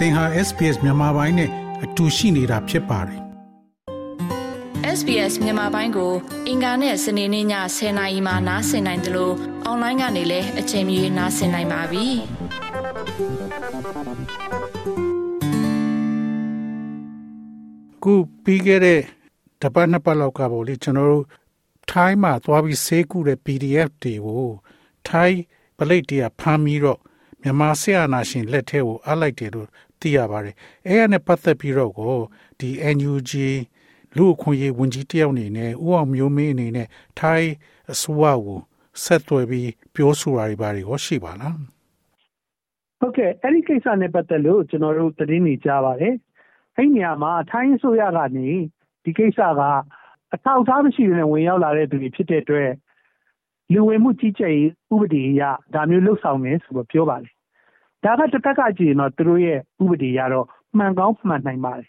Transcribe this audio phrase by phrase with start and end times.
[0.00, 1.50] သင်ဟာ SPS မြန်မာပိုင်းနဲ့
[1.84, 3.20] အတူရှိနေတာဖြစ်ပါတယ်
[4.98, 6.12] SBS မြန်မာပိုင်းကို
[6.48, 7.46] အင်ကာနဲ့စနေနေ့ည
[7.76, 9.34] 10:00နာရီမှနားဆင်နိုင်တယ်လို့
[9.64, 12.06] အွန်လိုင်းကနေလည်းအချိန်မီနားဆင်နိုင်ပါပြီ။
[18.02, 18.14] ခု
[18.44, 19.00] ပြီးခဲ့တဲ့
[19.62, 21.24] တပတ်နှစ်ပတ်လောက်ကပေါ့လေကျွန်တော်တို့
[21.90, 24.50] ထိုင်းမှာသွားပြီးဆေးကုတဲ့ PDF တွေကို
[25.08, 25.38] ထိုင်း
[25.78, 27.00] ပလိတ်တရဖမ်းပြီးတော့
[27.42, 29.68] မြန်မာဆီယနာရှင်လက်ထဲကိုအလိုက်တယ်လို့
[30.00, 30.54] သိရပါတယ်။
[30.86, 32.16] အဲရနဲ့ပတ်သက်ပြီးတော့ကို
[32.60, 33.32] ဒီ NUG
[34.16, 37.52] လူအခွင့်အရေးဝန်ကြီးတယောက်အနေနဲ့ဥအောင်မျိုးမင်းအနေနဲ့ထိုင်း
[37.92, 38.58] အစိုးရကို
[39.04, 41.56] ဆက်သွယ်ပြီးပြောဆိုတာတွေဘာတွေရောရှိပါလား
[43.00, 46.14] ဟုတ်ကဲ့အဲ့ဒီကိစ္စနဲ့ပတ်သက်လို့ကျွန်တော်တို့သတင်းနေကြပါတယ်
[46.76, 48.48] အဲ့ဒီနေရာမှာထိုင်းအစိုးရကနေ
[49.04, 49.62] ဒီကိစ္စက
[50.34, 52.70] အထောက်အထားမရှိတဲ့ဝင်ရောက်လာတဲ့သူတွေဖြစ်တဲ့အတွက်
[53.72, 55.42] လူဝင်မှုကြီးကြပ်ရေးဥပဒေအရ
[55.74, 57.32] ဒါမျိုးလှုပ်ဆောင်မယ်ဆိုတော့ပြောပါတယ်
[58.04, 61.88] ဒါကတစ်ခါကကြည့်ရင်တော့သူတို့ရဲ့ဥပဒေရတော့မှန်ကောင်းမှန်နိုင်ပါတယ်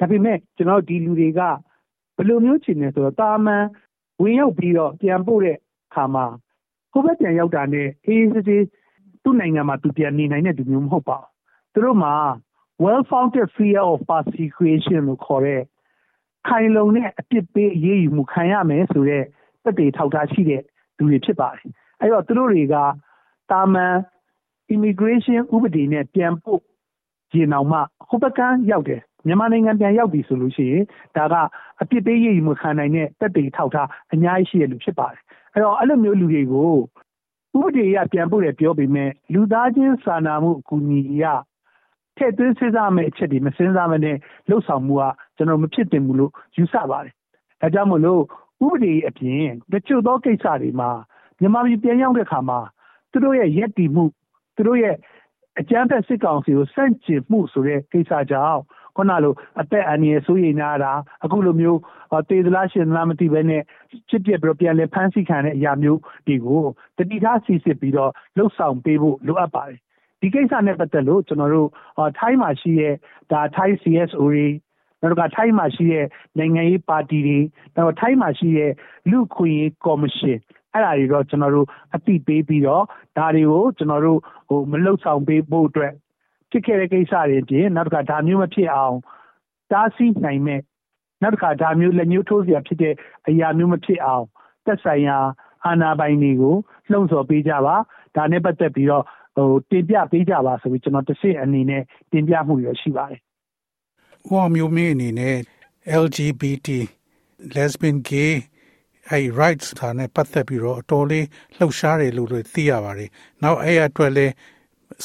[0.00, 1.40] ဒါပေမဲ့ကျွန်တော်ဒီလူတွေက
[2.16, 3.64] ဘယ်လိုမျိုးချင်နေဆိုတော့တာမန်
[4.22, 5.56] ဝင်ရောက်ပြီးတော့ပြန်ပို့တဲ့
[5.88, 6.24] အခါမှာ
[6.92, 8.64] ဟိုဘက်ပြန်ရောက်တာနဲ့အေးစစ်စစ်
[9.22, 12.14] သူ့နိုင်ငံမှာသူပြန်နေနိုင်တဲ့သူမျိုးမဟုတ်ပါဘူးသူတို့မှာ
[12.84, 15.62] well founded fear of persecution လို့ခေါ်တဲ့
[16.48, 19.24] ခိုင်လုံတဲ့အပြစ်ပေးအရေးယူမှုခံရမယ်ဆိုတဲ့
[19.64, 20.62] တက်တေထောက်ထားရှိတဲ့
[20.98, 21.66] လူတွေဖြစ်ပါတယ်
[22.00, 22.76] အဲ့တော့သူတို့တွေက
[23.50, 23.94] တာမန်
[24.74, 26.60] immigration ဥပဒေနဲ့ပြန်ပို့
[27.34, 30.84] ရင်အောင်မှဟိုဘက်ကရောက်တယ်မြန်မာနိုင်ငံပြန်ရောက်ပြီဆိုလို့ရှိရင်
[31.16, 31.34] ဒါက
[31.80, 35.20] အပြစ်ပေးရည်မှုခံနိုင်တဲ့တက်တေထောက်ထားအများကြီးရှိတဲ့လူဖြစ်ပါတယ်
[35.52, 36.72] အဲ့တော့အဲ့လိုမျိုးလူတွေကို
[37.56, 41.24] ဥပဒေအရပြန်ပို့တယ်ပြောပေမဲ့လူသားချင်းစာနာမှုအကူအညီရ
[42.16, 44.16] ထည့်သွင်းစဉ်းစားမယ့်အချက်တွေမစဉ်းစားမနဲ့
[44.48, 45.02] လှုပ်ဆောင်မှုက
[45.36, 47.14] ကျွန်တော်မဖြစ်တင်ဘူးလို့ယူဆပါတယ်။
[47.60, 48.22] ဒါကြောင့်မလို့
[48.66, 50.90] ဥပဒေအပြင်တချို့သောကိစ္စတွေမှာ
[51.40, 52.58] မြန်မာပြည်ပြန်ရောက်တဲ့အခါမှာ
[53.10, 54.04] သူတို့ရဲ့ရက်တီမှု
[54.58, 54.96] သူတို့ရဲ့
[55.60, 58.60] အကြမ်းဖက်စစ်ကောင်စီကိုစန့်ကျင်မှုဆိုတဲ့ကိစ္စကြောင့်
[58.96, 60.92] ခုနလိုအသက်အန္တရာယ်ဆိုရင်နာတာ
[61.24, 61.80] အခုလိုမျိုး
[62.30, 63.62] တေသလားရှင်သလားမသိဘဲနဲ့
[64.08, 66.64] ချစ်ပြက်ပြီးတော့ပြန်လဲဖမ်းဆီးခံတဲ့အရာမျိုးတွေကို
[66.96, 69.78] တတိထားစီစစ်ပြီးတော့လှုပ်ဆောင်ပေးဖို့လိုအပ်ပါတယ်
[70.20, 71.68] ဒီကိစ္စနဲ့ပတ်သက်လို့ကျွန်တော်တို့
[72.18, 72.94] ထိုင်းမှာရှိတဲ့
[73.32, 74.46] ဒါထိုင်း CSO တွေ
[75.00, 76.06] နောက်ကထိုင်းမှာရှိတဲ့
[76.38, 77.38] နိုင်ငံရေးပါတီတွေ
[77.76, 78.72] နောက်ထိုင်းမှာရှိတဲ့
[79.10, 80.38] လူခွင့်ရေးကော်မရှင်
[80.78, 82.84] အဲ့ဒါတွေတော့ကျွန်တော်တို့အတိပေးပြီးတော့
[83.18, 84.18] ဒါတွေကိုကျွန်တော်တို့
[84.48, 85.92] ဟိုမလှုပ်ဆောင်ပေးဖို့အတွက်
[86.50, 88.96] ဖြစ်ခဲ့တဲ့ကိစ္စတွေပြင်နောက်တစ်ခါဒါမျိုးမဖြစ်အောင်
[89.70, 90.60] တားဆီးနိုင်မဲ့
[91.22, 92.94] နောက်တစ်ခါဒါမျိုးလက်ညှိုးထိုးစရာဖြစ်တဲ့
[93.28, 94.24] အရာမျိုးမဖြစ်အောင်
[94.66, 95.18] သက်ဆိုင်ရာ
[95.64, 96.56] အာဏာပိုင်တွေကို
[96.90, 97.76] လှုံ့ဆော်ပေးကြပါ
[98.16, 99.04] ဒါနဲ့ပတ်သက်ပြီးတော့
[99.36, 103.20] ဟိုတင်ပြပေးကြပါဆိုပြီးကျွန်တော်တစ်စစ်အနေနဲ့တင်ပြမှုရရှိပါတယ်။
[104.26, 105.36] ဟောမျိုးမင်းအနေနဲ့
[106.04, 106.68] LGBT
[107.54, 108.34] lesbian gay
[109.10, 111.26] အဲ့ rights ဒါနဲ့ပတ်သက်ပြီးတော့အတော်လေး
[111.56, 113.10] လှုပ်ရှားတယ်လို့သိရပါတယ်။
[113.42, 114.32] နောက်အဲ့အတွက်လည်း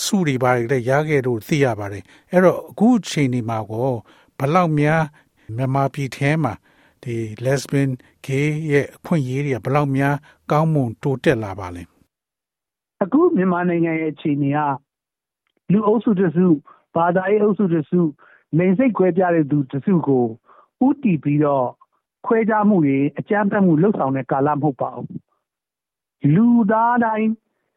[0.04, 3.92] စုတွေပါတယ်လည်းရခဲ့လို့သိရပါတယ်။အဲ့တော့အခုအချိန်ဒီမှာကို
[4.40, 5.04] ဘလောက်များ
[5.56, 6.54] မြန်မာပြည်ထဲမှာ
[7.04, 7.16] ဒီ
[7.46, 7.92] lesbian
[8.26, 10.16] gay ရဲ့အခွင့်အရေးတွေကဘလောက်များ
[10.52, 11.84] ကောင်းမွန်တိုးတက်လာပါလဲ။
[13.04, 14.60] အခုမြန်မာနိုင်ငံရဲ့အခြေအနေက
[15.72, 16.48] လူအုပ်စုတစု
[16.96, 18.02] ဘာသာရေးအုပ်စုတစု
[18.58, 20.26] လိင်စိတ်ခွဲပြတဲ့သူတစုကို
[20.88, 21.68] ဥတီပြီးတော့
[22.26, 25.10] ခွဲခြားမှုတွေအကြမ်းဖက်မှုလှုပ်ဆောင်တဲ့ကာလမဟုတ်ပါဘူး
[26.36, 27.30] လူသားတိုင်း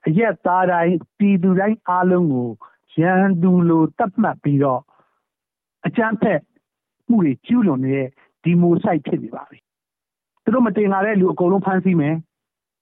[0.06, 2.50] အရက်သားတိုင်းပြည်သူတိုင်းအားလုံးကို
[3.00, 4.82] ရန်သူလိုတတ်မှတ်ပြီးတော့
[5.86, 6.40] အကြမ်းဖက်
[7.08, 8.08] မှုတွေကျူးလွန်နေတဲ့
[8.42, 9.58] ဒီမိုဆိုင်ဖြစ်နေပါပြီ
[10.42, 12.16] သူတို့မတင်လာတဲ့လူအကုန်လုံးဖမ်းဆီးမယ်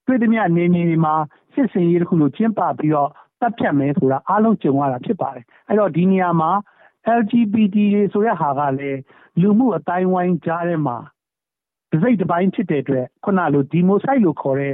[0.05, 1.13] တွေ့သည်မြနေနေဒီမှာ
[1.53, 3.09] စစ်စင်ရေးတစ်ခုလိုကျင်းပပြီးတော့
[3.39, 6.51] တပ်ဖြတ်မယ်ဆိုတာအားလုံးကြုံရတာဖြစ်ပါတယ်အဲ့တော့ဒီနေရာမှာ
[7.19, 8.99] LGBT တွေဆိုတဲ့ဟာကလည်း
[9.41, 10.97] လူမှုအတိုင်းဝိုင်းကြားထဲမှာ
[11.95, 14.73] ဒစိတ်တစ်ပိုင်းဖြစ်တဲ့အတွက်ခုနလိုဒီမိုဆိုင်လို့ခေါ်တဲ့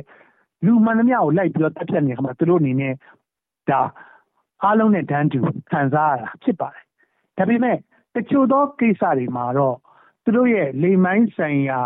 [0.65, 2.93] လူမှန်သမျှကိုလိုက်ပြီးတော့တက်ဖြတ်နေခါမှာသူတို့အနေနဲ့
[3.69, 3.81] ဒါ
[4.63, 5.39] အားလုံးနဲ့တန်းတူ
[5.71, 6.83] ခံစားရတာဖြစ်ပါတယ်
[7.37, 7.77] ဒါပေမဲ့
[8.15, 9.77] တချို့သောကိစ္စတွေမှာတော့
[10.23, 11.79] သူတို့ရဲ့လိမ်မိုင်းဆိုင်ရာ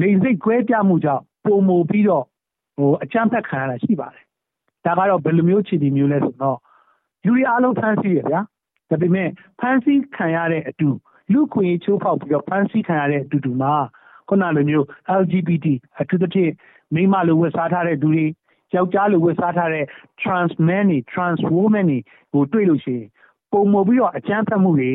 [0.00, 2.24] လိမ်စိတ်ကွဲပြားမှုကြောင့်ပုံမူပြီးတော့
[2.76, 4.24] ဟိုအချမ်းဖက်ခံရတာရှိပါတယ်
[4.84, 6.58] ဒါကတော့ဘယ်လိုမျိုးခြေတီမျိုးလဲဆိုတော့
[7.24, 8.40] လူတွေအားလုံးဖမ်းဆီးရဗျာ
[8.90, 9.28] ဒါပေမဲ့
[9.60, 10.88] ဖမ်းဆီးခံရတဲ့အတူ
[11.32, 13.74] လူခွင့်ချိုးဖောက်ပြီးတော့ဖမ်းဆီးခံရတဲ့အတူတူမှာ
[14.28, 14.86] ခုနလိုမျိုး
[15.20, 15.66] LGBT
[16.00, 16.52] အထူးသဖြင့်
[16.94, 18.26] မိန်းမလိုဝတ်စားထားတဲ့သူတွေ
[18.74, 19.84] ယောက်ျားလိုဝတ်စားထားတဲ့
[20.20, 21.98] trans man တွေ trans woman တွေ
[22.32, 23.08] ကိုတွေ့လို့ရှိရင်
[23.52, 24.92] ပုံမပြီးတော့အကြမ်းဖက်မှုတွေ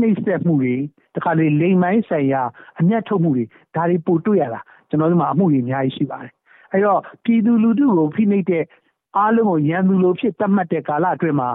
[0.00, 0.74] နှိပ်စက်မှုတွေ
[1.14, 2.42] တခါလေလိမ်မိုင်းဆိုင်ရာ
[2.80, 3.44] အမျက်ထုတ်မှုတွေ
[3.74, 6.32] ဒါတွေပိုတွေ့ရတာကျွန်တော်တို့မှာအမှုတွေအများကြီးရှိပါတယ်
[6.72, 8.64] အဲ့တော့ပြည်သူလူထုကိုဖိနှိပ်တဲ့
[9.16, 11.50] အားလုံးကိုရန်သူလိုဖြစ်သတ်မှတ်တဲ့ကာလအတွင်းမှာ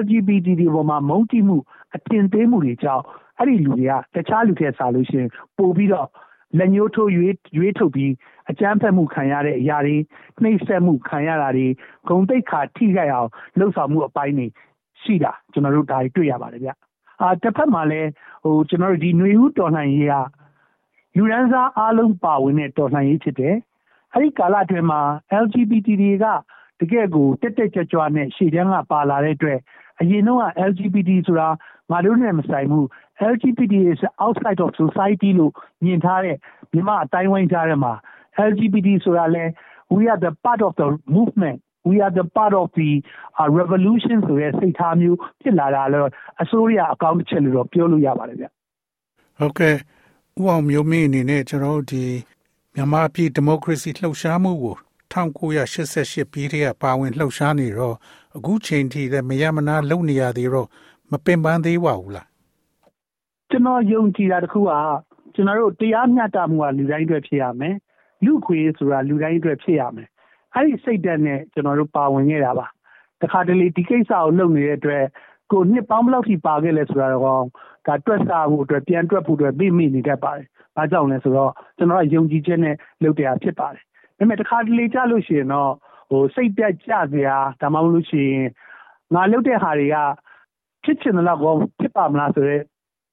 [0.00, 1.56] LGBT တွေပေါ်မှာမုန်းတိမှု
[1.96, 3.04] အထင်သေးမှုတွေကြောင့်
[3.38, 6.08] အဲ့ဒီလူတွေကတခြားလူတွေစားလို့ရှိရင်ပို့ပြီးတော့
[6.58, 8.12] လက်ညှိုးထိုးရွေးရွေးထုတ်ပြီး
[8.50, 9.96] အကြမ်းဖက်မှုခံရတဲ့အရာတွေ
[10.42, 11.66] နှိပ်စက်မှုခံရတာတွေ
[12.08, 14.46] ဂုံတိတ်ခါထိခိုက်အောင်လှုပ်ဆောင်မှုအပိုင်းတွေ
[15.02, 16.70] ရှိတာကျွန်တော်တို့ဒါတွေ့ရပါတယ်ဗျ
[17.22, 18.08] အာတစ်ဖက်မှာလည်း
[18.44, 20.14] ဟိုကျွန်တော်တို့ဒီຫນွေဦးတော်လှန်ရေးက
[21.16, 23.56] လူရန်စားအားလုံးပါဝင်တဲ့တော်လှန်ရေးဖြစ်တယ်
[24.12, 25.00] အဲ့ဒီကာလအတွင်းမှာ
[25.42, 26.26] LGBT တွေက
[26.80, 29.58] တကယ့်ကိုတက်တက်ကြွကြွနဲ့ရှေ့တန်းကပါလာတဲ့အတွက်
[30.00, 30.40] အရင်တော့
[30.70, 31.48] LGBT ဆိုတာ
[31.90, 32.86] ငါတို့နဲ့မဆိုင်ဘူး
[33.32, 35.52] LGBT is outside of society လို့
[35.84, 36.36] မြင်ထားတဲ့
[36.72, 37.92] မြန်မာအတိုင်းဝိုင်းကြားထဲမှာ
[38.48, 39.44] LGBT ဆိုတာလဲ
[39.94, 41.58] we are the part of the movement
[41.88, 42.90] we are the part of the
[43.38, 46.08] uh, revolution ဆိုတဲ့စိတ်ထားမျိုးဖြစ်လာတာလို့
[46.42, 48.46] အစိုးရအကောင့်တစ်ချက်လို့တော့ပြောလို့ရပါတယ်ဗျ
[49.38, 49.78] ဟုတ်ကဲ့ဥ
[50.48, 52.04] အောင်မျိုးမင်းအနေနဲ့ကျွန်တော်ဒီ
[52.74, 54.76] မြန်မာပြည်ဒီမိုကရေစီလှုပ်ရှားမှုကို
[55.12, 57.96] 1988ပြည်တည်းကပါဝင်လှုပ်ရှားနေတော့
[58.36, 60.68] အခုချိန်ထိလည်းမရမနာလုပ်နေရသေးတော့
[61.10, 62.26] မပင်ပန်းသေးပါဘူးလား
[63.50, 64.72] ကျွန်တော်ယုံကြည်တာတခုက
[65.34, 67.74] ကျွန်တော်တို့တရားမျှတမှုကလူတိုင်းအတွက်ဖြစ်ရမယ်
[68.24, 70.08] လူခွေဆိုတာလူတိုင်းအတွက်ဖြစ်ရမယ်
[70.54, 72.66] အဲ့ဒီစိတ်ဓာတ်နဲ့ကျွန်တော်တို့ပါဝင်ခဲ့တာပါ
[73.22, 75.04] တခါတလေဒီကိစ္စကိုလုပ်နေတဲ့အတွက်
[75.52, 83.84] ကိုနှစ်ပေါင်းဘယ်လောက်ထိပါခဲ့လဲဆိုတာတော့ဒါတွက်စားဖို့အတွက်ပြန်တွက်ဖို့အတွက်သိမိနေတတ်ပါတယ်။ဘာကြောင့်လဲဆိုတော့ကျွန်တော်ကယုံကြည်ချက်နဲ့လုပ်တရားဖြစ်ပါတယ်။
[84.18, 85.72] ဒါပေမဲ့တခါတလေကြလို့ရှိရင်တော့
[86.10, 88.46] ဟိုစိတ်ပြတ်ကြစရာဒါမှမဟုတ်လို့ရှိရင်
[89.14, 89.96] ငါလုပ်တဲ့ဟာတွေက
[90.84, 92.64] ဖြစ်ချင်တဲ့လောက်ကောဖြစ်ပါမလားဆိုတော့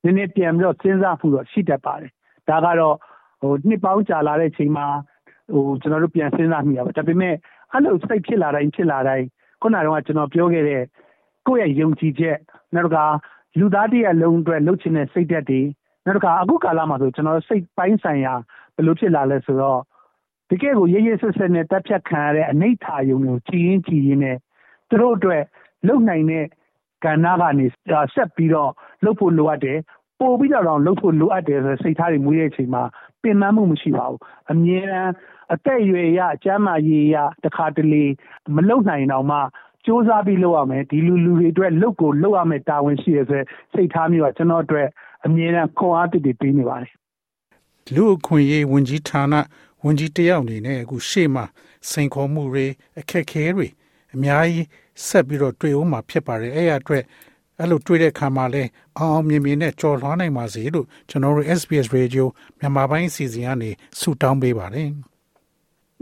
[0.04, 2.12] နည်းနည်းပြန်ပြီးတော့စဉ်းစားဖို့တော့ရှိတတ်ပါတယ်။
[2.50, 2.96] ဒါကတော့
[3.42, 4.86] ဟိုနှစ်ပေါင်းကြာလာတဲ့အချိန်မှာ
[5.54, 7.36] ဟိုကျွန်တော်တို့ပြန်စဉ်းစားမိရပါဒါပေမဲ့
[7.72, 9.26] အဲ့လိုစိတ်ဖြစ်လာတိုင်းဖြစ်လာတိုင်း
[9.62, 10.84] ခုနကတော့ကျွန်တော်ပြောခဲ့တဲ့
[11.48, 12.38] ကိုယ့်ရဲ့ယုံကြည်ချက်
[12.76, 12.98] နောက်က
[13.60, 15.62] လူသားတည်းလုံးအတွက်လှုပ်ချင်တဲ့စိတ်ဓာတ်တွေ
[16.06, 18.34] နောက်ကအခုကာလမှာဆိုကျွန်တော်စိတ်ပိုင်းဆိုင်ရာ
[18.76, 19.82] ဘယ်လိုဖြစ်လာလဲဆိုတော့
[20.50, 24.38] တကယ်ကိုရရဆက်ဆက်နဲ့တက်ဖြတ်ခံရတဲ့အနိဋ္ဌာယုံကိုကြည်ရင်ကြည်ရင်နဲ့
[24.90, 25.44] သူတို့အတွက်
[25.88, 26.46] လုံနိုင်တဲ့
[27.04, 27.66] ကဏ္ဍကနေ
[28.14, 28.72] ဆက်ပြီးတော့
[29.04, 29.80] လှုပ်ဖို့လိုအပ်တယ်
[30.20, 32.84] ပို့ပြီးတော့လှုပ်ဖို့လိုအပ်တယ်ဆိုစိတ်ထားတွေမွေးတဲ့အချိန်မှာ
[33.22, 34.20] ပင်ပန်းမှုမရှိပါဘူး
[34.52, 35.14] အမြဲတမ်း
[35.54, 37.16] အသက်အရွယ်ရအကျမ်းမာရေးရ
[37.46, 38.04] တခါတလေ
[38.56, 39.38] မလုံနိုင်တော့မှ
[39.86, 43.42] စူးစမ်းပြီးလုပ်ရမယ်ဒီလူလူတွေအတွက်လုပ်ကိုလုပ်ရမယ်တာဝန်ရှိရဆို
[43.74, 44.88] စိတ်ထားမျိုးကကျွန်တော်အတွက်
[45.26, 46.94] အမြဲတမ်းခွန်အားတည်တည်ပေးနေပါတယ်
[47.96, 49.34] လူအခွင့်အရေးဝန်ကြီးဌာန
[49.86, 51.46] ဝန်ကြီးတယောက်အနေနဲ့အခုရှေ့မှာ
[51.90, 52.66] စိန်ခေါ်မှုတွေ
[53.00, 53.68] အခက်ခဲတွေ
[54.16, 54.68] အများကြီး
[55.08, 57.04] ဆက်ပြီးတော့တွေ့ဦးမှာဖြစ်ပါတယ်အဲ့ရအတွက်
[57.60, 58.64] အဲ့လိုတွေ့တဲ့ခါမှာလဲ
[58.98, 62.26] အောင်အောင်မြင်မြင်နဲ့ကြော်လွှားနိုင်ပါစေလို့ကျွန်တော်တို့ SBS Radio
[62.60, 63.70] မြန်မာပိုင်းအစီအစဉ်ကနေ
[64.00, 64.90] ဆုတောင်းပေးပါတယ်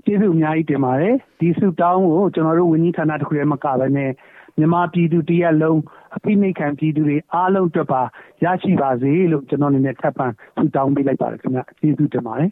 [0.06, 4.12] ကျေးဇူးအများကြီးတင်ပါတယ်ဒီဆုတောင်းကိုကျွန်တော်တို့ဝန်ကြီးဌာနတစ်ခုတည်းမကဘဲနဲ့
[4.57, 5.80] မြန်မာပြည်သူတရက်လုံး
[6.16, 8.01] အဖိနှိတ်ခံပြည်သူတွေအားလုံးအတွက်ပါ
[8.44, 10.25] ရရှိပါစေလို့ကျွန်တော်အနေနဲ့ထပ်ပံ
[10.57, 12.51] ဆုတောင်းပေးလိုက်ပါတယ်ခင်ဗျကျေးဇူးတင်ပါတယ်